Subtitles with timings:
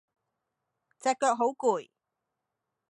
[0.97, 1.87] 隻腳好攰